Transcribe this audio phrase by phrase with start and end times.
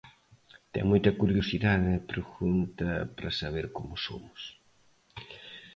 [0.73, 4.41] Ten moita curiosidade e pregunta para saber como somos.